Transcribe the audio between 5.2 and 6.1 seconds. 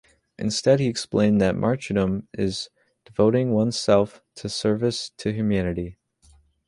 humanity.